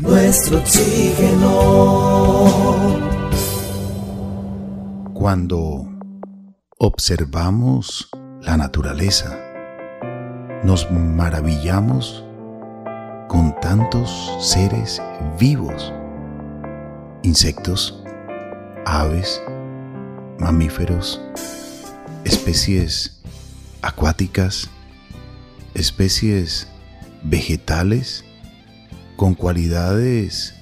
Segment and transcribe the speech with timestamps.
[0.00, 1.50] nuestro oxígeno.
[5.12, 5.86] Cuando
[6.78, 8.08] observamos
[8.40, 9.38] la naturaleza,
[10.64, 12.24] nos maravillamos
[13.28, 15.02] con tantos seres
[15.38, 15.92] vivos,
[17.22, 18.02] insectos,
[18.86, 19.42] aves,
[20.38, 21.20] mamíferos,
[22.24, 23.20] especies
[23.82, 24.70] acuáticas,
[25.74, 26.66] especies
[27.22, 28.24] vegetales
[29.20, 30.54] con cualidades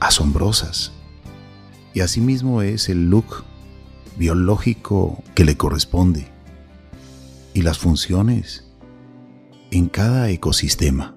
[0.00, 0.92] asombrosas.
[1.92, 3.44] Y asimismo es el look
[4.16, 6.26] biológico que le corresponde
[7.52, 8.64] y las funciones
[9.70, 11.14] en cada ecosistema.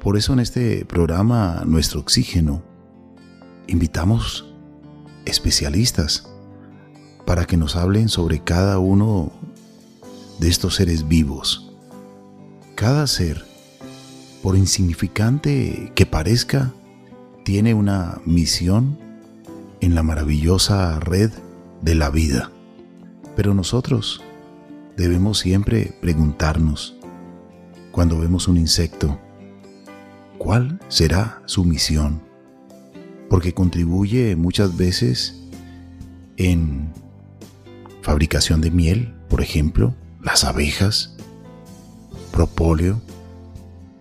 [0.00, 2.62] Por eso en este programa Nuestro Oxígeno
[3.66, 4.46] invitamos
[5.24, 6.32] especialistas
[7.26, 9.32] para que nos hablen sobre cada uno
[10.38, 11.72] de estos seres vivos.
[12.76, 13.53] Cada ser,
[14.44, 16.74] por insignificante que parezca,
[17.46, 18.98] tiene una misión
[19.80, 21.30] en la maravillosa red
[21.80, 22.50] de la vida.
[23.36, 24.20] Pero nosotros
[24.98, 26.94] debemos siempre preguntarnos,
[27.90, 29.18] cuando vemos un insecto,
[30.36, 32.20] ¿cuál será su misión?
[33.30, 35.40] Porque contribuye muchas veces
[36.36, 36.92] en
[38.02, 41.16] fabricación de miel, por ejemplo, las abejas,
[42.30, 43.00] propóleo,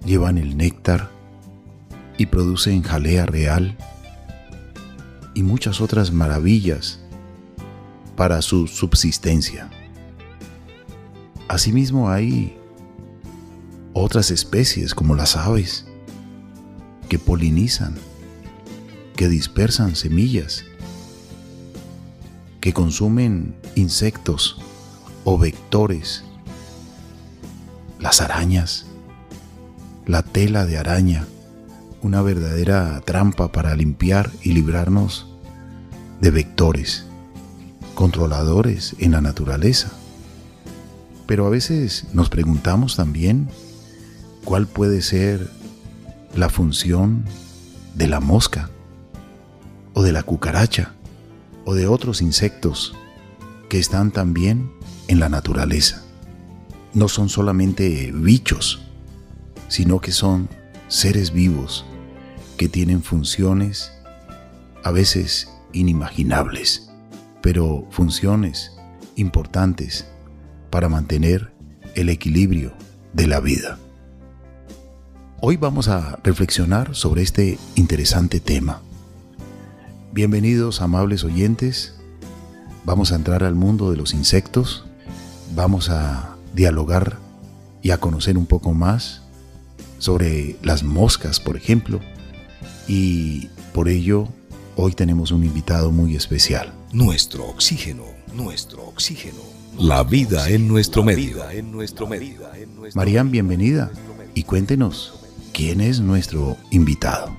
[0.05, 1.09] llevan el néctar
[2.17, 3.77] y producen jalea real
[5.33, 6.99] y muchas otras maravillas
[8.15, 9.69] para su subsistencia.
[11.47, 12.57] Asimismo hay
[13.93, 15.85] otras especies como las aves
[17.09, 17.95] que polinizan,
[19.15, 20.65] que dispersan semillas,
[22.59, 24.59] que consumen insectos
[25.23, 26.23] o vectores,
[27.99, 28.85] las arañas,
[30.05, 31.25] la tela de araña,
[32.01, 35.27] una verdadera trampa para limpiar y librarnos
[36.19, 37.05] de vectores,
[37.95, 39.91] controladores en la naturaleza.
[41.25, 43.49] Pero a veces nos preguntamos también
[44.43, 45.49] cuál puede ser
[46.35, 47.23] la función
[47.95, 48.69] de la mosca
[49.93, 50.93] o de la cucaracha
[51.65, 52.93] o de otros insectos
[53.69, 54.71] que están también
[55.07, 56.03] en la naturaleza.
[56.93, 58.81] No son solamente bichos,
[59.73, 60.49] sino que son
[60.87, 61.83] seres vivos
[62.57, 63.91] que tienen funciones
[64.83, 66.91] a veces inimaginables,
[67.41, 68.77] pero funciones
[69.15, 70.05] importantes
[70.69, 71.53] para mantener
[71.95, 72.73] el equilibrio
[73.13, 73.79] de la vida.
[75.41, 78.83] Hoy vamos a reflexionar sobre este interesante tema.
[80.11, 81.95] Bienvenidos amables oyentes,
[82.85, 84.85] vamos a entrar al mundo de los insectos,
[85.55, 87.17] vamos a dialogar
[87.81, 89.22] y a conocer un poco más
[90.03, 92.01] sobre las moscas, por ejemplo,
[92.89, 94.27] y por ello
[94.75, 96.73] hoy tenemos un invitado muy especial.
[96.91, 98.03] Nuestro oxígeno,
[98.33, 99.39] nuestro oxígeno.
[99.79, 101.37] La vida en nuestro medio.
[102.95, 103.91] Marían, bienvenida
[104.33, 105.13] y cuéntenos
[105.53, 107.35] quién es nuestro invitado.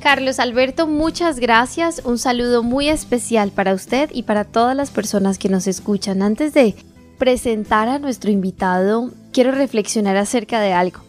[0.00, 2.00] Carlos Alberto, muchas gracias.
[2.06, 6.22] Un saludo muy especial para usted y para todas las personas que nos escuchan.
[6.22, 6.74] Antes de
[7.18, 11.00] presentar a nuestro invitado, quiero reflexionar acerca de algo.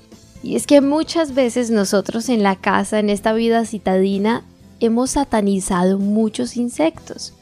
[0.46, 4.44] Y es que muchas veces nosotros en la casa, en esta vida citadina,
[4.80, 7.34] hemos satanizado muchos insectos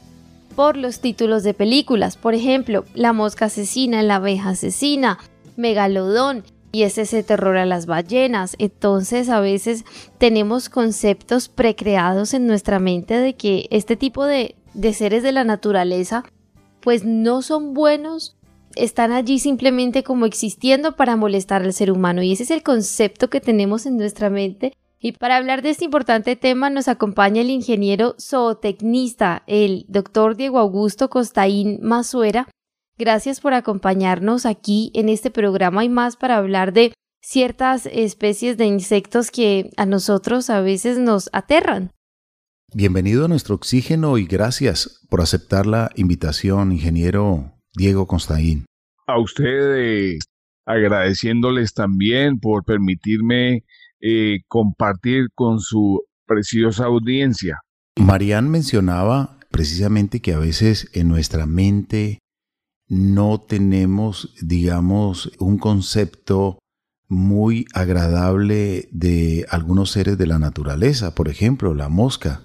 [0.56, 2.16] por los títulos de películas.
[2.16, 5.18] Por ejemplo, La mosca asesina, La abeja asesina,
[5.54, 8.56] Megalodón, y es ese terror a las ballenas.
[8.58, 9.84] Entonces a veces
[10.16, 15.44] tenemos conceptos precreados en nuestra mente de que este tipo de, de seres de la
[15.44, 16.24] naturaleza
[16.80, 18.33] pues no son buenos,
[18.76, 23.30] están allí simplemente como existiendo para molestar al ser humano y ese es el concepto
[23.30, 24.72] que tenemos en nuestra mente.
[25.00, 30.58] Y para hablar de este importante tema nos acompaña el ingeniero zootecnista, el doctor Diego
[30.58, 32.48] Augusto Costaín Mazuera,
[32.96, 38.66] Gracias por acompañarnos aquí en este programa y más para hablar de ciertas especies de
[38.66, 41.90] insectos que a nosotros a veces nos aterran.
[42.72, 48.66] Bienvenido a nuestro oxígeno y gracias por aceptar la invitación, ingeniero Diego Constaín.
[49.06, 50.18] A usted eh,
[50.66, 53.64] agradeciéndoles también por permitirme
[54.00, 57.60] eh, compartir con su preciosa audiencia.
[57.98, 62.18] Marían mencionaba precisamente que a veces en nuestra mente
[62.88, 66.58] no tenemos, digamos, un concepto
[67.08, 71.14] muy agradable de algunos seres de la naturaleza.
[71.14, 72.42] Por ejemplo, la mosca.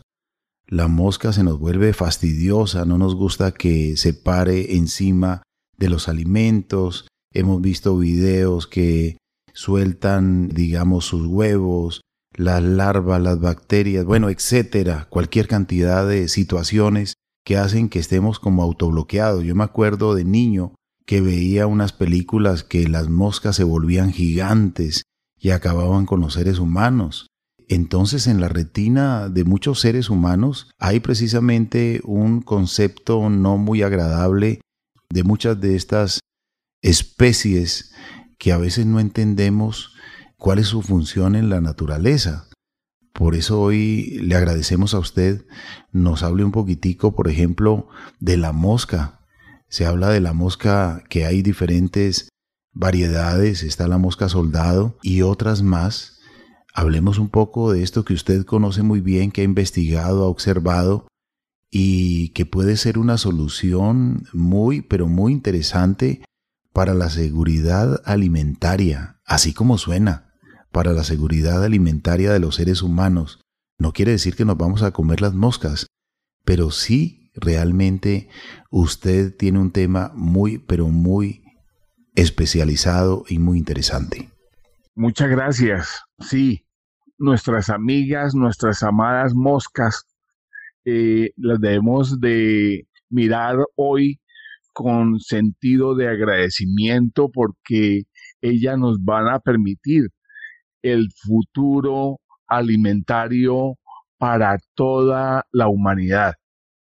[0.69, 5.41] La mosca se nos vuelve fastidiosa, no nos gusta que se pare encima
[5.77, 7.07] de los alimentos.
[7.33, 9.17] Hemos visto videos que
[9.51, 12.01] sueltan, digamos, sus huevos,
[12.35, 18.61] las larvas, las bacterias, bueno, etcétera, cualquier cantidad de situaciones que hacen que estemos como
[18.61, 19.43] autobloqueados.
[19.43, 20.75] Yo me acuerdo de niño
[21.07, 25.01] que veía unas películas que las moscas se volvían gigantes
[25.35, 27.25] y acababan con los seres humanos.
[27.69, 34.59] Entonces en la retina de muchos seres humanos hay precisamente un concepto no muy agradable
[35.09, 36.19] de muchas de estas
[36.81, 37.93] especies
[38.39, 39.93] que a veces no entendemos
[40.35, 42.47] cuál es su función en la naturaleza.
[43.13, 45.45] Por eso hoy le agradecemos a usted,
[45.91, 47.87] nos hable un poquitico, por ejemplo,
[48.19, 49.19] de la mosca.
[49.67, 52.29] Se habla de la mosca que hay diferentes
[52.73, 56.18] variedades, está la mosca soldado y otras más.
[56.73, 61.07] Hablemos un poco de esto que usted conoce muy bien, que ha investigado, ha observado
[61.71, 66.23] y que puede ser una solución muy, pero muy interesante
[66.73, 70.33] para la seguridad alimentaria, así como suena,
[70.71, 73.39] para la seguridad alimentaria de los seres humanos.
[73.77, 75.87] No quiere decir que nos vamos a comer las moscas,
[76.43, 78.29] pero sí realmente
[78.69, 81.43] usted tiene un tema muy, pero muy
[82.15, 84.29] especializado y muy interesante.
[84.99, 86.01] Muchas gracias.
[86.19, 86.65] Sí,
[87.17, 90.03] nuestras amigas, nuestras amadas moscas,
[90.83, 94.19] eh, las debemos de mirar hoy
[94.73, 98.01] con sentido de agradecimiento porque
[98.41, 100.09] ellas nos van a permitir
[100.81, 103.75] el futuro alimentario
[104.17, 106.33] para toda la humanidad.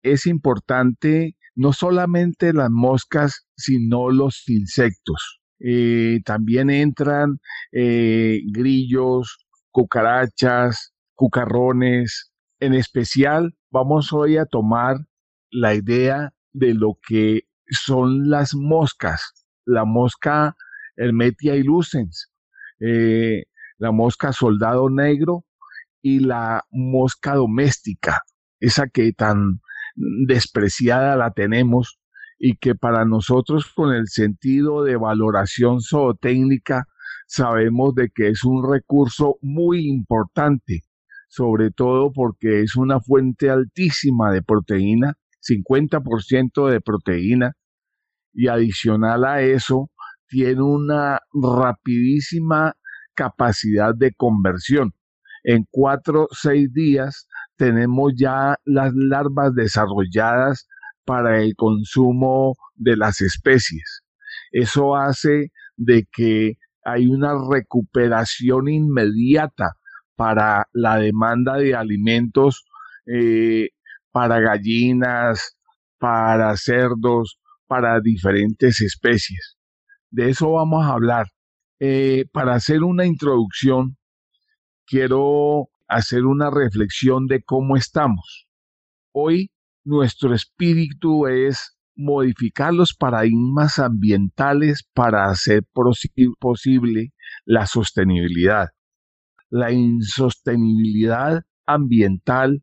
[0.03, 5.42] Es importante no solamente las moscas, sino los insectos.
[5.65, 7.39] Eh, también entran
[7.71, 9.39] eh, grillos,
[9.71, 12.33] cucarachas, cucarrones.
[12.61, 14.97] En especial, vamos hoy a tomar
[15.51, 19.47] la idea de lo que son las moscas.
[19.65, 20.57] La mosca
[20.97, 22.33] Hermetia ilusens,
[22.81, 23.45] eh,
[23.79, 25.45] la mosca soldado negro
[26.03, 28.23] y la mosca doméstica,
[28.61, 29.61] esa que tan
[29.95, 31.99] despreciada la tenemos
[32.45, 36.87] y que para nosotros con el sentido de valoración zootécnica
[37.29, 40.81] sabemos de que es un recurso muy importante,
[41.29, 47.53] sobre todo porque es una fuente altísima de proteína, 50% de proteína,
[48.33, 49.93] y adicional a eso
[50.27, 52.75] tiene una rapidísima
[53.15, 54.95] capacidad de conversión.
[55.45, 60.67] En cuatro o seis días tenemos ya las larvas desarrolladas
[61.05, 64.03] para el consumo de las especies.
[64.51, 66.55] Eso hace de que
[66.85, 69.77] hay una recuperación inmediata
[70.17, 72.65] para la demanda de alimentos
[73.07, 73.71] eh,
[74.11, 75.57] para gallinas,
[75.99, 79.57] para cerdos, para diferentes especies.
[80.11, 81.27] De eso vamos a hablar.
[81.81, 83.97] Eh, para hacer una introducción,
[84.87, 88.47] quiero hacer una reflexión de cómo estamos.
[89.13, 89.51] Hoy
[89.85, 95.65] nuestro espíritu es modificar los paradigmas ambientales para hacer
[96.39, 97.13] posible
[97.45, 98.69] la sostenibilidad.
[99.51, 102.63] La insostenibilidad ambiental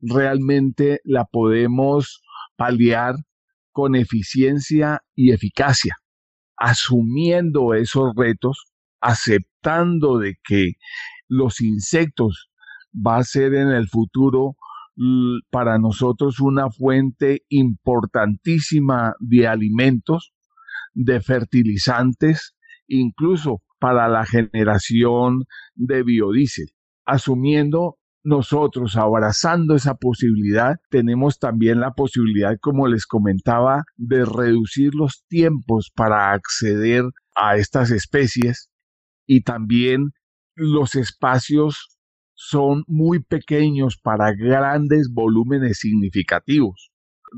[0.00, 2.22] realmente la podemos
[2.56, 3.14] paliar
[3.72, 5.96] con eficiencia y eficacia,
[6.56, 10.72] asumiendo esos retos, aceptando de que
[11.28, 12.50] los insectos
[12.94, 14.56] va a ser en el futuro
[15.50, 20.32] para nosotros una fuente importantísima de alimentos,
[20.94, 26.68] de fertilizantes, incluso para la generación de biodiesel,
[27.04, 35.24] asumiendo nosotros abrazando esa posibilidad, tenemos también la posibilidad, como les comentaba, de reducir los
[35.28, 37.04] tiempos para acceder
[37.36, 38.68] a estas especies
[39.26, 40.10] y también
[40.56, 41.95] los espacios
[42.36, 46.90] son muy pequeños para grandes volúmenes significativos.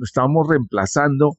[0.03, 1.35] Estamos reemplazando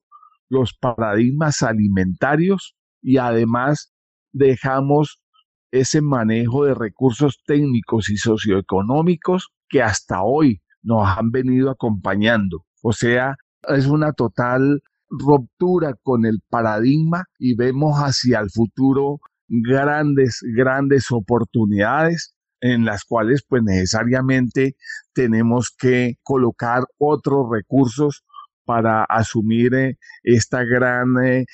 [0.47, 3.93] los paradigmas alimentarios y además
[4.31, 5.21] dejamos
[5.71, 12.65] ese manejo de recursos técnicos y socioeconómicos que hasta hoy nos han venido acompañando.
[12.81, 13.35] O sea,
[13.67, 22.35] es una total ruptura con el paradigma y vemos hacia el futuro grandes, grandes oportunidades
[22.61, 24.75] en las cuales pues necesariamente
[25.13, 28.23] tenemos que colocar otros recursos
[28.65, 31.45] para asumir eh, esta gran eh,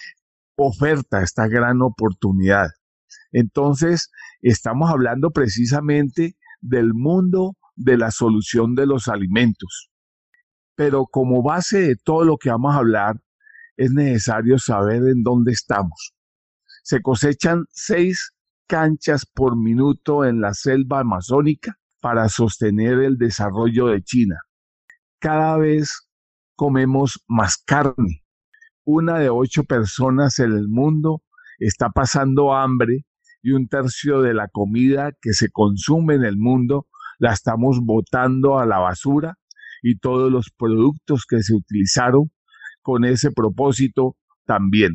[0.58, 2.68] oferta, esta gran oportunidad.
[3.32, 4.10] Entonces,
[4.42, 9.90] estamos hablando precisamente del mundo de la solución de los alimentos.
[10.76, 13.16] Pero como base de todo lo que vamos a hablar,
[13.78, 16.14] es necesario saber en dónde estamos.
[16.84, 18.35] Se cosechan seis
[18.68, 24.40] canchas por minuto en la selva amazónica, para sostener el desarrollo de China.
[25.18, 26.08] Cada vez
[26.56, 28.24] comemos más carne.
[28.84, 31.24] Una de ocho personas en el mundo
[31.58, 33.08] está pasando hambre
[33.42, 36.86] y un tercio de la comida que se consume en el mundo
[37.18, 39.40] la estamos botando a la basura
[39.82, 42.32] y todos los productos que se utilizaron
[42.84, 44.94] con ese propósito también.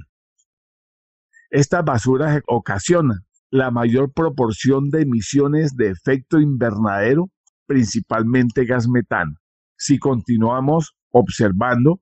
[1.50, 7.30] Estas basuras ocasionan la mayor proporción de emisiones de efecto invernadero,
[7.66, 9.34] principalmente gas metano.
[9.76, 12.00] Si continuamos observando,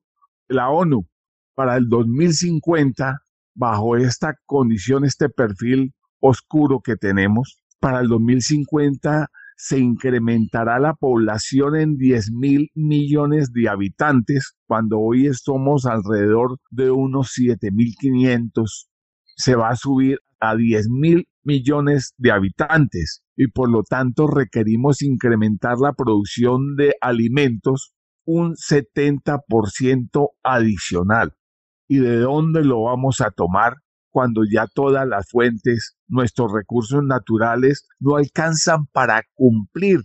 [0.48, 1.06] la ONU
[1.54, 3.18] para el 2050,
[3.54, 11.74] bajo esta condición, este perfil oscuro que tenemos, para el 2050 se incrementará la población
[11.74, 18.86] en 10 mil millones de habitantes, cuando hoy somos alrededor de unos 7.500,
[19.36, 25.02] se va a subir a 10 mil millones de habitantes y por lo tanto requerimos
[25.02, 31.32] incrementar la producción de alimentos un 70% adicional.
[31.88, 33.76] ¿Y de dónde lo vamos a tomar?
[34.10, 40.00] cuando ya todas las fuentes, nuestros recursos naturales no alcanzan para cumplir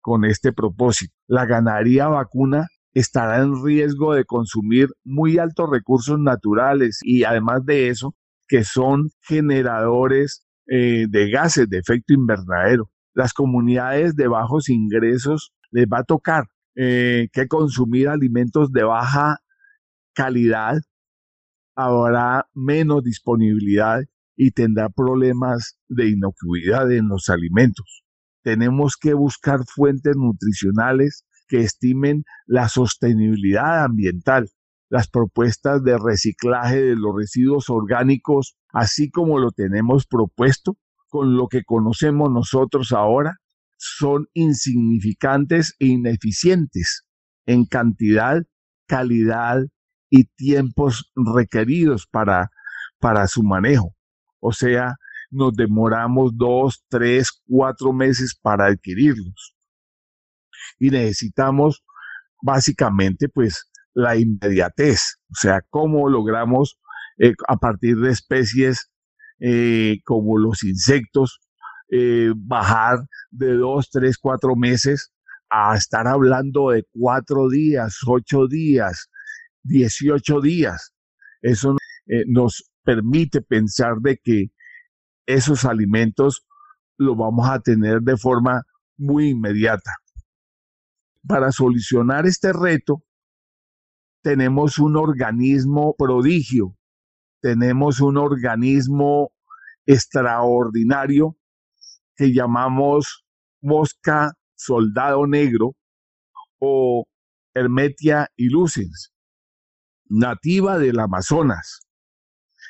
[0.00, 1.12] con este propósito.
[1.26, 7.88] La ganadería vacuna estará en riesgo de consumir muy altos recursos naturales y además de
[7.88, 8.14] eso,
[8.46, 12.90] que son generadores eh, de gases de efecto invernadero.
[13.14, 16.44] Las comunidades de bajos ingresos les va a tocar
[16.76, 19.38] eh, que consumir alimentos de baja
[20.14, 20.78] calidad
[21.74, 24.02] habrá menos disponibilidad
[24.36, 28.04] y tendrá problemas de inocuidad en los alimentos.
[28.42, 34.48] Tenemos que buscar fuentes nutricionales que estimen la sostenibilidad ambiental,
[34.88, 40.76] las propuestas de reciclaje de los residuos orgánicos, así como lo tenemos propuesto,
[41.08, 43.36] con lo que conocemos nosotros ahora,
[43.76, 47.04] son insignificantes e ineficientes
[47.46, 48.42] en cantidad,
[48.86, 49.62] calidad
[50.10, 52.50] y tiempos requeridos para,
[52.98, 53.94] para su manejo.
[54.40, 54.96] O sea,
[55.30, 59.54] nos demoramos dos, tres, cuatro meses para adquirirlos.
[60.78, 61.84] Y necesitamos
[62.42, 63.67] básicamente pues
[63.98, 66.78] la inmediatez, o sea, cómo logramos
[67.18, 68.92] eh, a partir de especies
[69.40, 71.40] eh, como los insectos
[71.90, 73.00] eh, bajar
[73.32, 75.12] de dos, tres, cuatro meses
[75.50, 79.08] a estar hablando de cuatro días, ocho días,
[79.64, 80.92] 18 días.
[81.42, 81.76] Eso
[82.26, 84.46] nos permite pensar de que
[85.26, 86.46] esos alimentos
[86.98, 88.62] los vamos a tener de forma
[88.96, 89.90] muy inmediata.
[91.26, 93.02] Para solucionar este reto,
[94.22, 96.76] tenemos un organismo prodigio,
[97.40, 99.32] tenemos un organismo
[99.86, 101.36] extraordinario
[102.16, 103.24] que llamamos
[103.60, 105.76] mosca soldado negro
[106.58, 107.06] o
[107.54, 109.12] Hermetia illucens
[110.08, 111.80] nativa del Amazonas.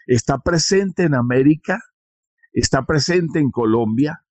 [0.07, 1.81] Está presente en América,
[2.53, 4.25] está presente en Colombia,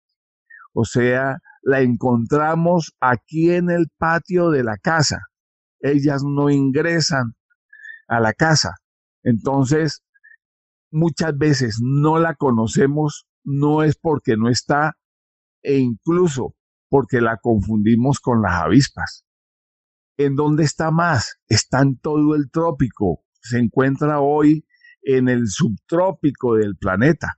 [0.73, 5.19] o sea, la encontramos aquí en el patio de la casa.
[5.87, 7.35] Ellas no ingresan
[8.07, 8.75] a la casa.
[9.23, 10.03] Entonces,
[10.91, 14.97] muchas veces no la conocemos, no es porque no está,
[15.61, 16.55] e incluso
[16.89, 19.25] porque la confundimos con las avispas.
[20.17, 21.35] ¿En dónde está más?
[21.47, 23.21] Está en todo el trópico.
[23.41, 24.65] Se encuentra hoy
[25.03, 27.37] en el subtrópico del planeta.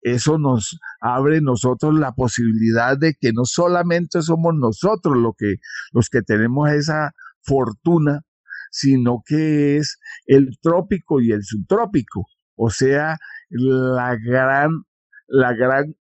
[0.00, 5.56] Eso nos abre nosotros la posibilidad de que no solamente somos nosotros lo que,
[5.92, 7.12] los que tenemos esa
[7.46, 8.22] fortuna,
[8.70, 12.26] sino que es el trópico y el subtrópico.
[12.56, 13.16] O sea,
[13.48, 14.82] la gran,
[15.26, 15.94] la gran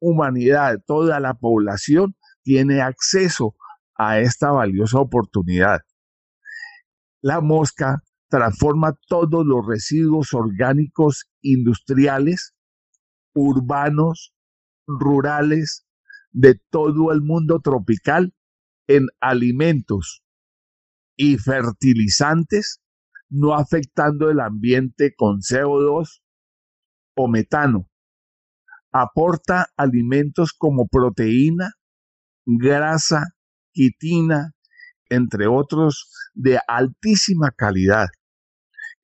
[0.00, 3.56] humanidad, toda la población tiene acceso
[3.96, 5.80] a esta valiosa oportunidad.
[7.20, 12.54] La mosca transforma todos los residuos orgánicos industriales,
[13.34, 14.34] urbanos,
[14.86, 15.86] rurales,
[16.32, 18.32] de todo el mundo tropical
[18.86, 20.22] en alimentos
[21.22, 22.80] y fertilizantes,
[23.28, 26.22] no afectando el ambiente con CO2
[27.14, 27.90] o metano.
[28.90, 31.74] Aporta alimentos como proteína,
[32.46, 33.34] grasa,
[33.70, 34.52] quitina,
[35.10, 38.08] entre otros, de altísima calidad,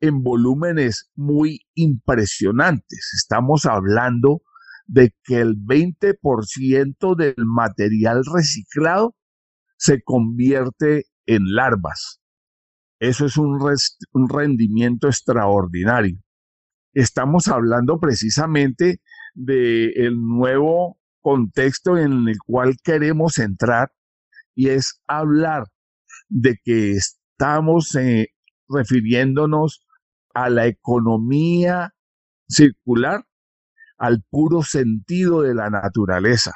[0.01, 3.11] en volúmenes muy impresionantes.
[3.13, 4.41] Estamos hablando
[4.87, 9.15] de que el 20% del material reciclado
[9.77, 12.21] se convierte en larvas.
[12.99, 13.59] Eso es un,
[14.28, 16.18] rendimiento extraordinario.
[16.95, 19.00] Estamos hablando precisamente
[19.35, 23.92] del nuevo contexto en el cual queremos entrar
[24.54, 25.64] y es hablar
[26.28, 28.28] de que estamos eh,
[28.68, 29.85] refiriéndonos
[30.33, 31.95] a la economía
[32.49, 33.25] circular,
[33.99, 36.52] al puro sentido de la naturaleza.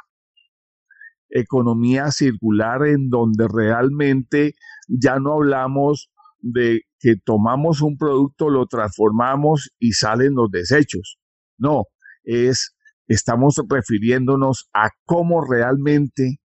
[1.30, 4.54] Economía circular en donde realmente
[4.88, 6.10] ya no hablamos
[6.40, 11.18] de que tomamos un producto, lo transformamos y salen los desechos.
[11.58, 11.84] No,
[12.24, 12.74] es,
[13.06, 16.40] estamos refiriéndonos a cómo realmente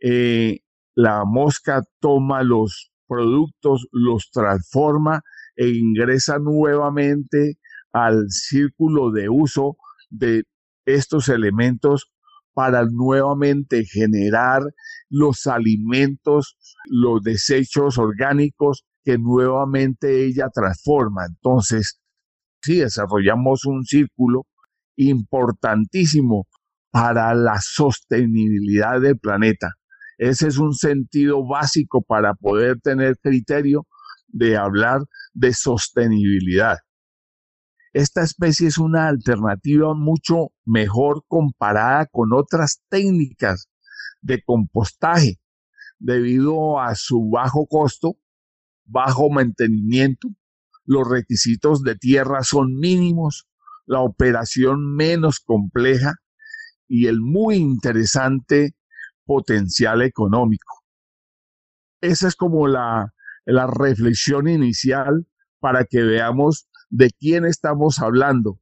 [0.00, 0.60] eh,
[0.94, 5.22] la mosca toma los productos, los transforma
[5.56, 7.58] e ingresa nuevamente
[7.92, 9.76] al círculo de uso
[10.10, 10.44] de
[10.84, 12.10] estos elementos
[12.60, 14.60] para nuevamente generar
[15.08, 16.58] los alimentos,
[16.90, 21.24] los desechos orgánicos que nuevamente ella transforma.
[21.26, 22.02] Entonces,
[22.60, 24.42] sí, desarrollamos un círculo
[24.96, 26.48] importantísimo
[26.90, 29.70] para la sostenibilidad del planeta.
[30.18, 33.86] Ese es un sentido básico para poder tener criterio
[34.28, 35.00] de hablar
[35.32, 36.76] de sostenibilidad.
[37.92, 43.68] Esta especie es una alternativa mucho mejor comparada con otras técnicas
[44.20, 45.40] de compostaje
[45.98, 48.16] debido a su bajo costo,
[48.84, 50.28] bajo mantenimiento,
[50.84, 53.46] los requisitos de tierra son mínimos,
[53.86, 56.14] la operación menos compleja
[56.88, 58.76] y el muy interesante
[59.24, 60.84] potencial económico.
[62.00, 63.12] Esa es como la,
[63.44, 65.26] la reflexión inicial
[65.60, 68.58] para que veamos de quién estamos hablando.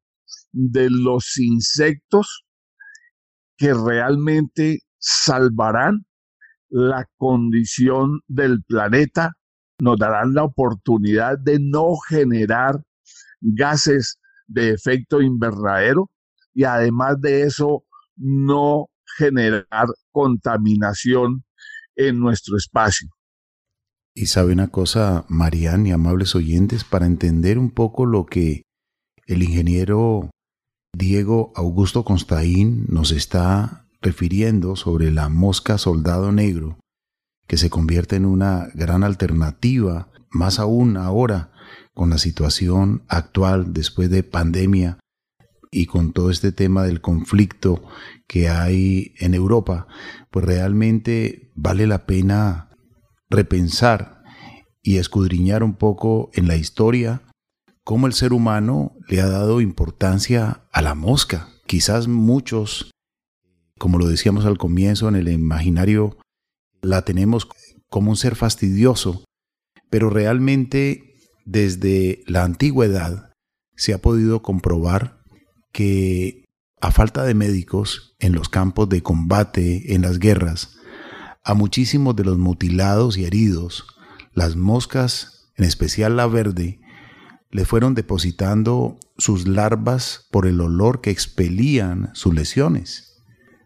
[0.51, 2.45] De los insectos
[3.57, 6.05] que realmente salvarán
[6.69, 9.33] la condición del planeta,
[9.79, 12.81] nos darán la oportunidad de no generar
[13.41, 16.09] gases de efecto invernadero
[16.53, 21.43] y además de eso no generar contaminación
[21.95, 23.09] en nuestro espacio.
[24.15, 28.63] Y sabe una cosa, Marian y amables oyentes, para entender un poco lo que
[29.27, 30.29] el ingeniero
[30.93, 36.79] Diego Augusto Constaín nos está refiriendo sobre la mosca soldado negro,
[37.47, 41.51] que se convierte en una gran alternativa, más aún ahora
[41.93, 44.99] con la situación actual después de pandemia
[45.71, 47.83] y con todo este tema del conflicto
[48.27, 49.87] que hay en Europa,
[50.31, 52.68] pues realmente vale la pena
[53.29, 54.23] repensar
[54.81, 57.21] y escudriñar un poco en la historia
[57.83, 61.49] cómo el ser humano le ha dado importancia a la mosca.
[61.65, 62.91] Quizás muchos,
[63.77, 66.17] como lo decíamos al comienzo, en el imaginario
[66.81, 67.47] la tenemos
[67.89, 69.23] como un ser fastidioso,
[69.89, 71.15] pero realmente
[71.45, 73.31] desde la antigüedad
[73.75, 75.23] se ha podido comprobar
[75.71, 76.45] que
[76.81, 80.78] a falta de médicos en los campos de combate, en las guerras,
[81.49, 83.87] a muchísimos de los mutilados y heridos,
[84.35, 86.79] las moscas, en especial la verde,
[87.49, 93.23] le fueron depositando sus larvas por el olor que expelían sus lesiones.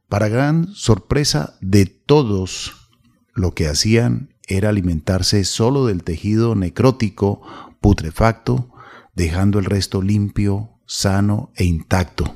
[0.07, 2.89] Para gran sorpresa de todos,
[3.33, 7.41] lo que hacían era alimentarse solo del tejido necrótico
[7.81, 8.71] putrefacto,
[9.13, 12.33] dejando el resto limpio, sano e intacto,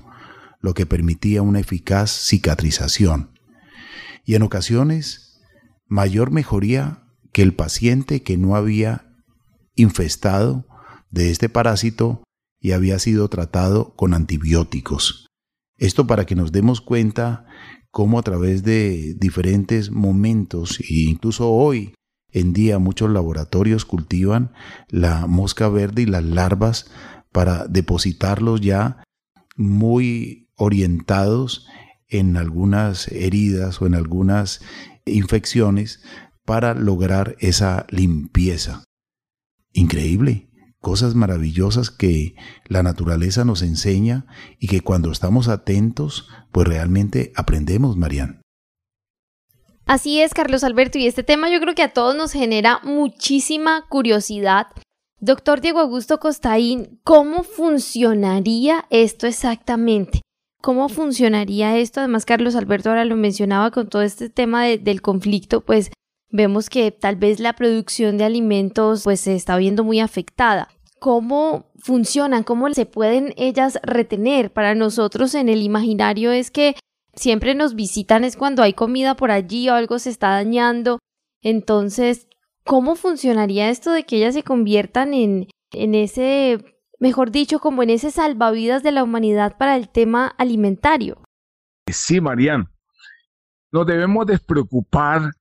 [0.59, 3.29] lo que permitía una eficaz cicatrización.
[4.25, 5.26] Y en ocasiones,
[5.87, 9.15] mayor mejoría que el paciente que no había
[9.75, 10.67] infestado
[11.11, 12.23] de este parásito
[12.59, 15.27] y había sido tratado con antibióticos.
[15.77, 17.45] Esto para que nos demos cuenta
[17.91, 21.93] cómo a través de diferentes momentos e incluso hoy
[22.31, 24.51] en día muchos laboratorios cultivan
[24.89, 26.89] la mosca verde y las larvas
[27.31, 29.03] para depositarlos ya
[29.55, 31.67] muy orientados
[32.07, 34.61] en algunas heridas o en algunas
[35.05, 36.01] infecciones
[36.45, 38.83] para lograr esa limpieza.
[39.73, 42.35] Increíble, cosas maravillosas que
[42.67, 44.25] la naturaleza nos enseña
[44.59, 48.41] y que cuando estamos atentos, pues realmente aprendemos, Marian.
[49.85, 53.85] Así es, Carlos Alberto, y este tema yo creo que a todos nos genera muchísima
[53.87, 54.67] curiosidad
[55.19, 60.21] Doctor Diego Augusto Costaín, ¿cómo funcionaría esto exactamente?
[60.61, 61.99] ¿Cómo funcionaría esto?
[61.99, 65.91] Además, Carlos Alberto ahora lo mencionaba con todo este tema del conflicto, pues
[66.29, 70.69] vemos que tal vez la producción de alimentos pues se está viendo muy afectada.
[70.99, 72.43] ¿Cómo funcionan?
[72.43, 74.51] ¿Cómo se pueden ellas retener?
[74.51, 76.75] Para nosotros en el imaginario es que
[77.13, 80.99] siempre nos visitan es cuando hay comida por allí o algo se está dañando.
[81.43, 82.27] Entonces,
[82.67, 87.89] ¿Cómo funcionaría esto de que ellas se conviertan en, en ese, mejor dicho, como en
[87.89, 91.23] ese salvavidas de la humanidad para el tema alimentario?
[91.89, 92.67] Sí, Marian.
[93.71, 95.31] nos debemos despreocupar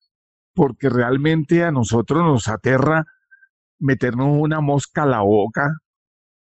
[0.55, 3.05] porque realmente a nosotros nos aterra
[3.79, 5.69] meternos una mosca a la boca,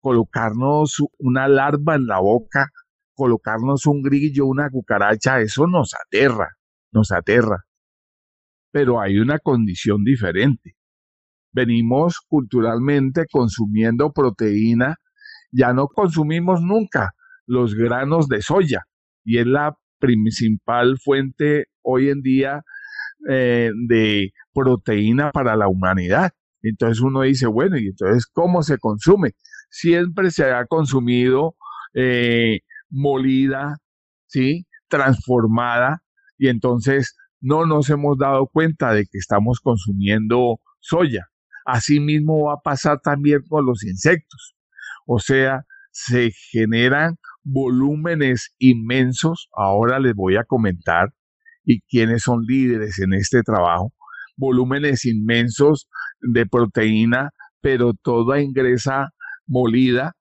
[0.00, 2.68] colocarnos una larva en la boca,
[3.14, 6.56] colocarnos un grillo, una cucaracha, eso nos aterra,
[6.92, 7.64] nos aterra.
[8.70, 10.76] Pero hay una condición diferente.
[11.52, 14.96] Venimos culturalmente consumiendo proteína,
[15.52, 17.12] ya no consumimos nunca
[17.46, 18.84] los granos de soya
[19.24, 22.62] y es la principal fuente hoy en día
[23.28, 26.32] eh, de proteína para la humanidad.
[26.62, 29.32] Entonces uno dice, bueno, ¿y entonces cómo se consume?
[29.70, 31.56] Siempre se ha consumido
[31.94, 33.78] eh, molida,
[34.26, 34.66] ¿sí?
[34.88, 36.02] Transformada,
[36.38, 41.26] y entonces no nos hemos dado cuenta de que estamos consumiendo soya.
[41.64, 44.55] Asimismo va a pasar también con los insectos.
[45.06, 49.48] O sea, se generan volúmenes inmensos.
[49.56, 51.08] Ahora les voy a comentar
[51.64, 53.92] y quiénes son líderes en este trabajo.
[54.36, 55.88] Volúmenes inmensos
[56.20, 59.10] de proteína, pero toda ingresa
[59.46, 60.12] molida,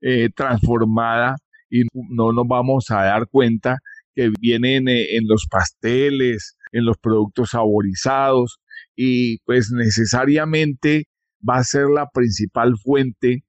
[0.00, 1.36] eh, transformada
[1.70, 3.78] y no nos vamos a dar cuenta
[4.14, 8.58] que vienen eh, en los pasteles, en los productos saborizados
[8.94, 11.04] y pues necesariamente
[11.48, 13.44] va a ser la principal fuente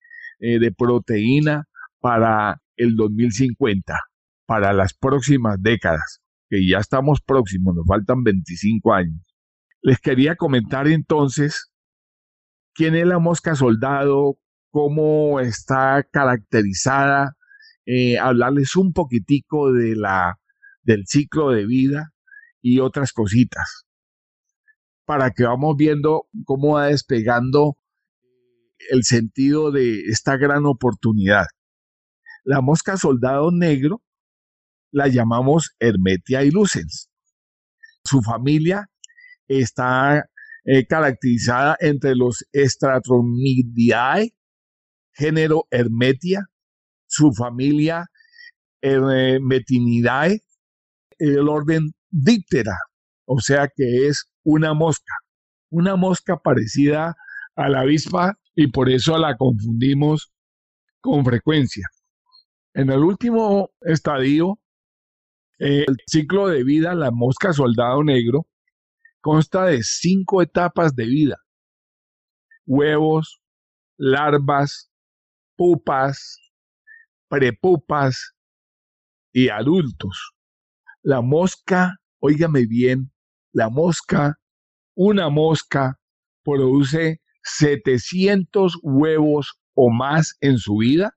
[0.45, 1.65] eh, de proteína
[1.99, 3.99] para el 2050,
[4.45, 9.25] para las próximas décadas, que ya estamos próximos, nos faltan 25 años.
[9.81, 11.71] Les quería comentar entonces
[12.75, 14.37] quién es la mosca soldado,
[14.69, 17.35] cómo está caracterizada,
[17.87, 20.37] eh, hablarles un poquitico de la,
[20.83, 22.11] del ciclo de vida
[22.61, 23.87] y otras cositas,
[25.05, 27.77] para que vamos viendo cómo va despegando
[28.89, 31.45] el sentido de esta gran oportunidad.
[32.43, 34.01] La mosca soldado negro
[34.91, 37.09] la llamamos Hermetia ilucens.
[38.03, 38.89] Su familia
[39.47, 40.25] está
[40.63, 44.33] eh, caracterizada entre los Stratomidiae,
[45.13, 46.45] género Hermetia,
[47.07, 48.05] su familia
[48.81, 50.41] Hermetinidae,
[51.17, 52.77] el orden Diptera,
[53.25, 55.13] o sea que es una mosca,
[55.69, 57.15] una mosca parecida
[57.55, 60.31] a la avispa y por eso la confundimos
[61.01, 61.87] con frecuencia.
[62.73, 64.59] En el último estadio,
[65.59, 68.47] el ciclo de vida, la mosca soldado negro,
[69.21, 71.37] consta de cinco etapas de vida.
[72.65, 73.41] Huevos,
[73.97, 74.91] larvas,
[75.55, 76.39] pupas,
[77.27, 78.33] prepupas
[79.31, 80.33] y adultos.
[81.01, 83.11] La mosca, óigame bien,
[83.51, 84.39] la mosca,
[84.95, 85.99] una mosca
[86.43, 91.13] produce 700 huevos o más en su vida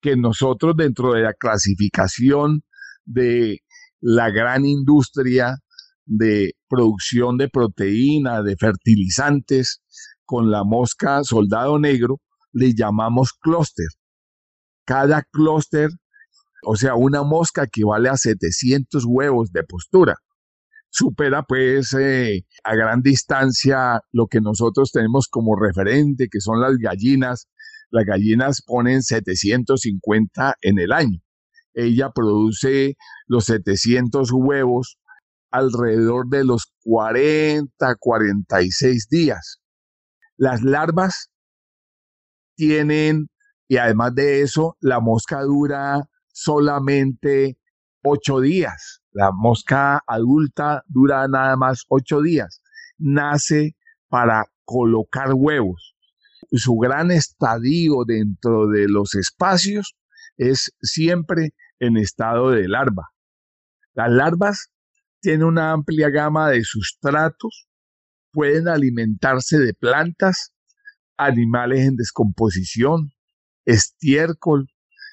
[0.00, 2.62] que nosotros dentro de la clasificación
[3.04, 3.60] de
[4.00, 5.58] la gran industria
[6.04, 9.80] de producción de proteína, de fertilizantes,
[10.24, 12.20] con la mosca soldado negro,
[12.52, 13.86] le llamamos clúster.
[14.84, 15.90] Cada clúster,
[16.64, 20.16] o sea, una mosca equivale a 700 huevos de postura.
[20.94, 26.76] Supera pues eh, a gran distancia lo que nosotros tenemos como referente, que son las
[26.76, 27.48] gallinas
[27.92, 31.20] las gallinas ponen 750 en el año.
[31.74, 34.98] Ella produce los 700 huevos
[35.50, 39.58] alrededor de los 40, 46 días.
[40.38, 41.28] Las larvas
[42.56, 43.28] tienen,
[43.68, 46.00] y además de eso, la mosca dura
[46.32, 47.58] solamente
[48.02, 49.02] 8 días.
[49.12, 52.62] La mosca adulta dura nada más 8 días.
[52.98, 53.76] Nace
[54.08, 55.92] para colocar huevos
[56.58, 59.94] su gran estadio dentro de los espacios
[60.36, 63.10] es siempre en estado de larva.
[63.94, 64.68] Las larvas
[65.20, 67.68] tienen una amplia gama de sustratos,
[68.32, 70.52] pueden alimentarse de plantas,
[71.16, 73.12] animales en descomposición,
[73.64, 74.68] estiércol,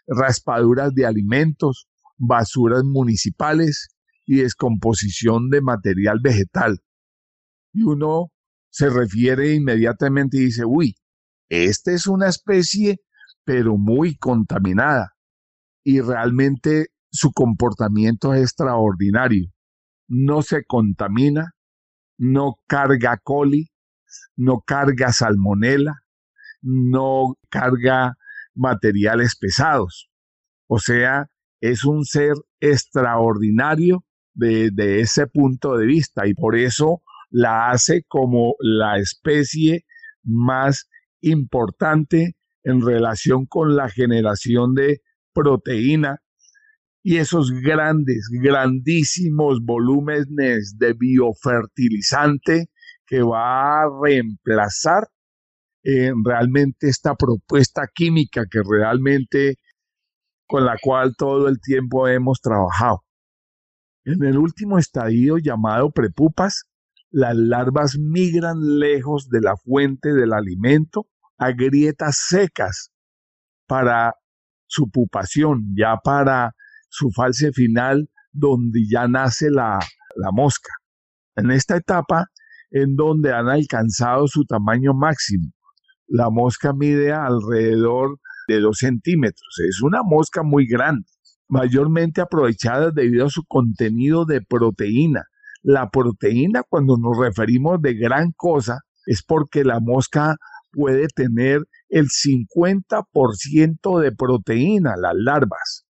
[0.07, 1.88] raspaduras de alimentos,
[2.19, 3.87] basuras municipales
[4.25, 6.79] y descomposición de material vegetal.
[7.73, 8.31] Y uno
[8.69, 10.95] se refiere inmediatamente y dice, uy,
[11.49, 12.97] esta es una especie,
[13.43, 15.13] pero muy contaminada
[15.83, 19.49] y realmente su comportamiento es extraordinario.
[20.07, 21.53] No se contamina,
[22.17, 23.71] no carga coli,
[24.35, 25.95] no carga salmonela,
[26.61, 28.15] no carga
[28.53, 30.09] materiales pesados.
[30.67, 31.27] O sea,
[31.61, 38.55] es un ser extraordinario desde ese punto de vista y por eso la hace como
[38.59, 39.85] la especie
[40.23, 40.87] más
[41.21, 45.01] importante en relación con la generación de
[45.33, 46.21] proteína
[47.01, 52.69] y esos grandes, grandísimos volúmenes de biofertilizante
[53.05, 55.07] que va a reemplazar
[55.83, 59.55] eh, realmente esta propuesta química que realmente
[60.49, 63.03] con la cual todo el tiempo hemos trabajado.
[64.03, 66.63] En el último estadio llamado prepupas,
[67.11, 71.05] las larvas migran lejos de la fuente del alimento
[71.37, 72.91] a grietas secas
[73.67, 74.15] para
[74.65, 76.55] su pupación, ya para
[76.89, 79.77] su fase final, donde ya nace la,
[80.15, 80.71] la mosca.
[81.35, 82.25] En esta etapa,
[82.71, 85.51] en donde han alcanzado su tamaño máximo,
[86.07, 88.19] la mosca mide alrededor
[88.55, 89.55] de dos centímetros.
[89.67, 91.07] Es una mosca muy grande,
[91.47, 95.23] mayormente aprovechada debido a su contenido de proteína.
[95.61, 100.35] La proteína, cuando nos referimos de gran cosa, es porque la mosca
[100.71, 105.85] puede tener el 50% de proteína, las larvas.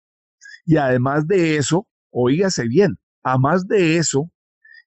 [0.66, 4.30] Y además de eso, oígase bien, además de eso,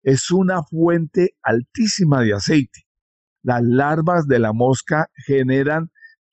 [0.03, 2.87] es una fuente altísima de aceite.
[3.43, 5.91] Las larvas de la mosca generan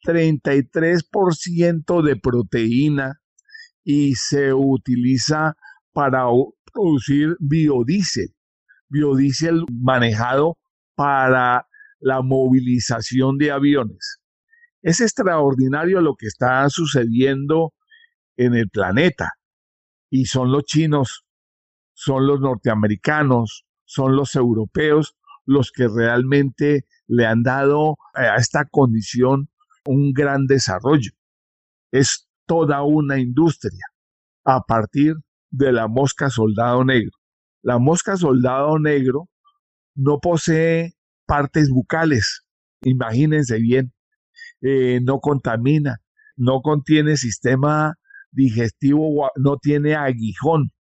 [0.08, 3.20] 33% de proteína
[3.84, 5.58] y se utiliza
[5.92, 6.28] para
[6.74, 8.30] producir biodiesel,
[8.88, 10.58] biodiesel manejado
[10.96, 11.68] para
[12.00, 14.22] la movilización de aviones.
[14.82, 17.74] Es extraordinario lo que está sucediendo
[18.38, 19.34] en el planeta
[20.10, 21.26] y son los chinos,
[21.94, 29.50] son los norteamericanos, son los europeos los que realmente le han dado a esta condición
[29.88, 31.12] un gran desarrollo.
[31.92, 33.86] Es toda una industria
[34.46, 35.16] a partir
[35.50, 37.12] de la mosca soldado negro.
[37.62, 39.30] La mosca soldado negro
[39.96, 40.94] no posee
[41.26, 42.46] partes bucales,
[42.82, 43.94] imagínense bien,
[44.62, 45.98] eh, no contamina,
[46.36, 47.96] no contiene sistema
[48.32, 50.72] digestivo, no tiene aguijón,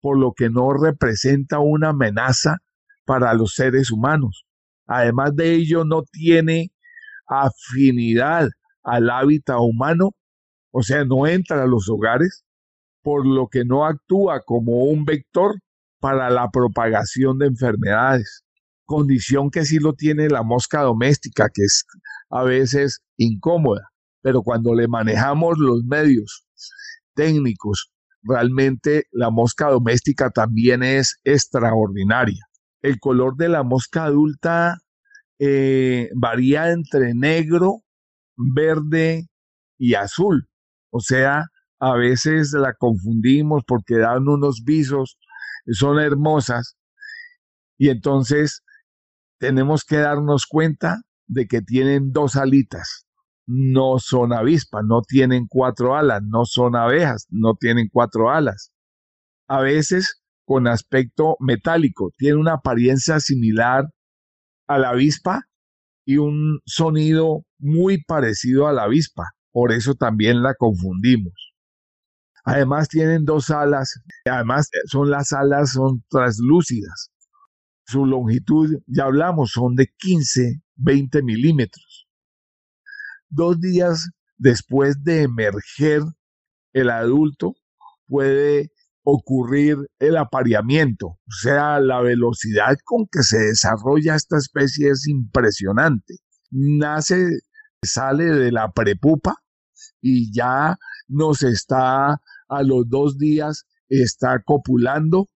[0.00, 2.58] por lo que no representa una amenaza
[3.04, 4.46] para los seres humanos.
[4.86, 6.72] Además de ello, no tiene
[7.30, 8.48] afinidad
[8.82, 10.10] al hábitat humano,
[10.72, 12.44] o sea, no entra a los hogares,
[13.02, 15.54] por lo que no actúa como un vector
[16.00, 18.42] para la propagación de enfermedades,
[18.84, 21.84] condición que sí lo tiene la mosca doméstica, que es
[22.30, 23.90] a veces incómoda,
[24.22, 26.44] pero cuando le manejamos los medios
[27.14, 27.90] técnicos,
[28.22, 32.44] realmente la mosca doméstica también es extraordinaria.
[32.82, 34.78] El color de la mosca adulta
[35.40, 37.82] eh, varía entre negro,
[38.36, 39.26] verde
[39.78, 40.48] y azul.
[40.90, 41.46] O sea,
[41.80, 45.18] a veces la confundimos porque dan unos visos,
[45.72, 46.76] son hermosas.
[47.78, 48.62] Y entonces
[49.38, 53.06] tenemos que darnos cuenta de que tienen dos alitas.
[53.46, 58.72] No son avispas, no tienen cuatro alas, no son abejas, no tienen cuatro alas.
[59.48, 63.84] A veces con aspecto metálico, tiene una apariencia similar
[64.70, 65.42] a la avispa
[66.04, 69.24] y un sonido muy parecido a la avispa.
[69.50, 71.34] Por eso también la confundimos.
[72.44, 77.10] Además tienen dos alas, además eh, son las alas son translúcidas.
[77.84, 82.06] Su longitud, ya hablamos, son de 15, 20 milímetros.
[83.28, 86.02] Dos días después de emerger
[86.72, 87.56] el adulto
[88.06, 88.70] puede
[89.02, 96.16] ocurrir el apareamiento, o sea, la velocidad con que se desarrolla esta especie es impresionante.
[96.50, 97.40] Nace,
[97.82, 99.36] sale de la prepupa
[100.00, 100.76] y ya
[101.08, 105.28] nos está a los dos días, está copulando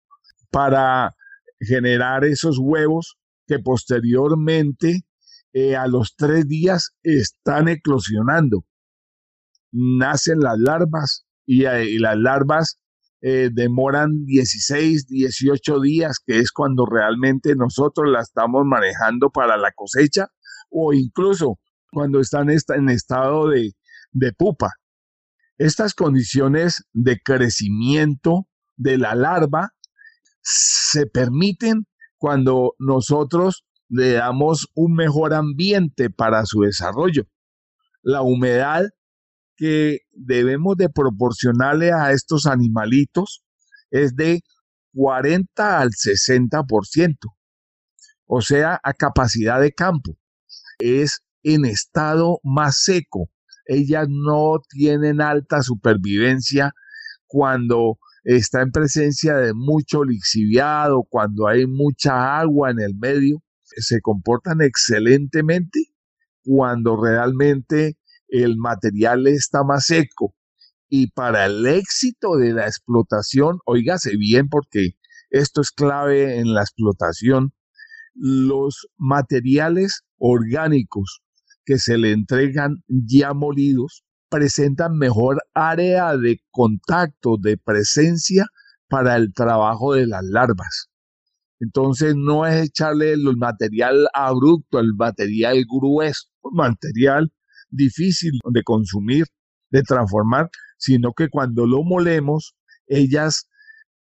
[0.52, 1.15] para
[1.60, 5.02] generar esos huevos que posteriormente
[5.54, 8.65] eh, a los tres días están eclosionando.
[9.71, 12.80] Nacen las larvas y, eh, y las larvas
[13.25, 19.71] eh, demoran 16, 18 días, que es cuando realmente nosotros la estamos manejando para la
[19.71, 20.27] cosecha,
[20.69, 21.57] o incluso
[21.89, 23.71] cuando están en estado de,
[24.12, 24.71] de pupa.
[25.57, 29.69] Estas condiciones de crecimiento de la larva
[30.41, 31.86] se permiten
[32.17, 37.23] cuando nosotros le damos un mejor ambiente para su desarrollo.
[38.01, 38.83] La humedad
[39.56, 43.44] que debemos de proporcionarle a estos animalitos
[43.92, 44.42] es de
[44.94, 47.16] 40 al 60%,
[48.26, 50.18] o sea, a capacidad de campo.
[50.80, 53.30] Es en estado más seco.
[53.66, 56.74] Ellas no tienen alta supervivencia
[57.28, 63.42] cuando está en presencia de mucho lixiviado, cuando hay mucha agua en el medio.
[63.63, 65.80] Se comportan excelentemente
[66.44, 67.98] cuando realmente
[68.34, 70.36] el material está más seco
[70.89, 74.96] Y para el éxito de la explotación, oígase bien porque
[75.30, 77.54] esto es clave en la explotación,
[78.15, 81.22] los materiales orgánicos
[81.65, 88.46] que se le entregan ya molidos presentan mejor área de contacto, de presencia
[88.88, 90.89] para el trabajo de las larvas.
[91.60, 97.32] Entonces no es echarle el material abrupto, el material grueso, material
[97.73, 99.25] difícil de consumir,
[99.71, 102.55] de transformar, sino que cuando lo molemos,
[102.88, 103.47] ellas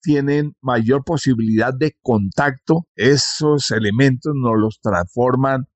[0.02, 5.66] tienen mayor posibilidad de contacto, esos elementos nos los transforman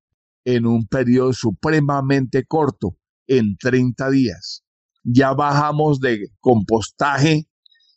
[0.45, 4.63] en un periodo supremamente corto, en 30 días.
[5.03, 7.47] Ya bajamos de compostaje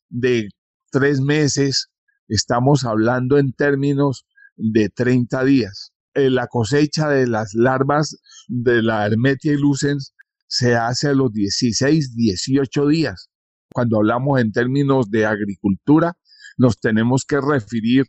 [0.08, 0.48] de
[0.90, 1.88] tres meses,
[2.28, 5.92] estamos hablando en términos de 30 días.
[6.18, 8.16] Eh, la cosecha de las larvas
[8.48, 10.14] de la Hermetia Lucens
[10.48, 13.28] se hace a los 16, 18 días.
[13.72, 16.14] Cuando hablamos en términos de agricultura,
[16.56, 18.06] nos tenemos que referir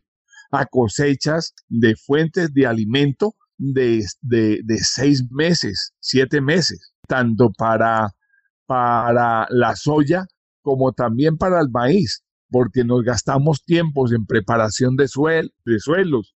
[0.52, 4.04] a cosechas de fuentes de alimento de,
[4.82, 8.10] seis meses, siete meses, tanto para,
[8.65, 10.26] para la soya
[10.63, 16.34] como también para el maíz, porque nos gastamos tiempos en preparación de, suel, de suelos,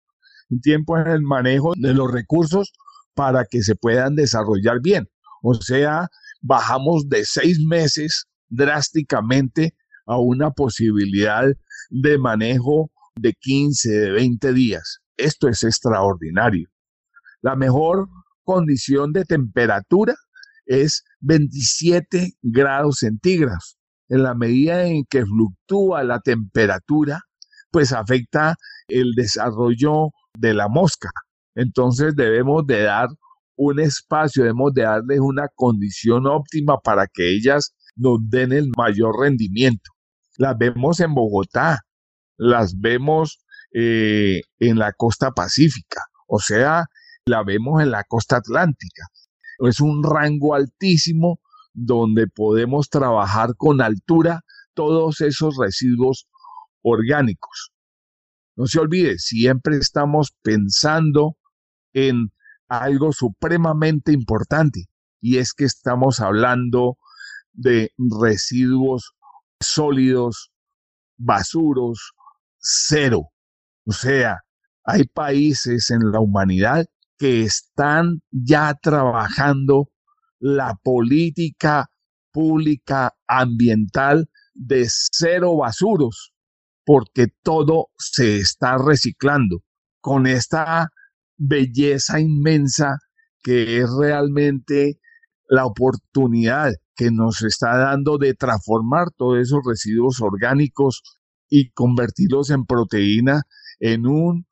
[0.60, 2.72] tiempo en el manejo de los recursos
[3.14, 5.08] para que se puedan desarrollar bien.
[5.42, 6.08] O sea,
[6.40, 9.74] bajamos de seis meses drásticamente
[10.06, 11.46] a una posibilidad
[11.90, 14.98] de manejo de 15, de 20 días.
[15.16, 16.68] Esto es extraordinario.
[17.40, 18.08] La mejor
[18.42, 20.14] condición de temperatura
[20.66, 23.76] es 27 grados centígrados.
[24.08, 27.20] En la medida en que fluctúa la temperatura,
[27.70, 28.56] pues afecta
[28.88, 31.10] el desarrollo de la mosca.
[31.54, 33.08] Entonces debemos de dar
[33.56, 39.20] un espacio, debemos de darles una condición óptima para que ellas nos den el mayor
[39.20, 39.90] rendimiento.
[40.36, 41.80] Las vemos en Bogotá,
[42.36, 46.86] las vemos eh, en la costa pacífica, o sea,
[47.26, 49.06] la vemos en la costa atlántica.
[49.60, 51.38] Es un rango altísimo
[51.72, 54.40] donde podemos trabajar con altura
[54.74, 56.26] todos esos residuos
[56.82, 57.73] orgánicos.
[58.56, 61.36] No se olvide, siempre estamos pensando
[61.92, 62.30] en
[62.68, 64.86] algo supremamente importante
[65.20, 66.98] y es que estamos hablando
[67.52, 69.14] de residuos
[69.60, 70.50] sólidos,
[71.16, 72.12] basuros,
[72.58, 73.30] cero.
[73.86, 74.40] O sea,
[74.84, 76.86] hay países en la humanidad
[77.18, 79.90] que están ya trabajando
[80.38, 81.88] la política
[82.32, 86.33] pública ambiental de cero basuros,
[86.84, 89.62] porque todo se está reciclando
[90.00, 90.90] con esta
[91.36, 92.98] belleza inmensa
[93.42, 94.98] que es realmente
[95.48, 101.02] la oportunidad que nos está dando de transformar todos esos residuos orgánicos
[101.48, 103.42] y convertirlos en proteína
[103.80, 104.46] en un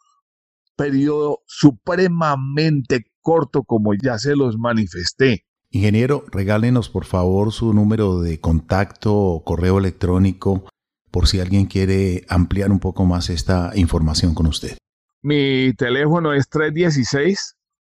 [0.77, 5.45] periodo supremamente corto como ya se los manifesté.
[5.71, 10.65] Ingeniero, regálenos por favor su número de contacto o correo electrónico
[11.13, 14.77] por si alguien quiere ampliar un poco más esta información con usted.
[15.23, 17.55] Mi teléfono es 316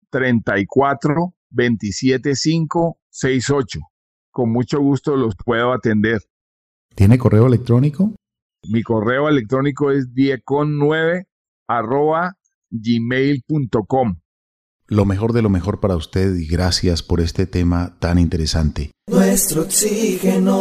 [0.09, 3.79] 34 27 68.
[4.31, 6.21] Con mucho gusto los puedo atender.
[6.95, 8.15] ¿Tiene correo electrónico?
[8.69, 11.25] Mi correo electrónico es diecon9
[11.67, 12.37] arroba
[12.69, 14.19] gmail.com.
[14.89, 18.91] Lo mejor de lo mejor para usted y gracias por este tema tan interesante.
[19.09, 20.53] Nuestro oxígeno.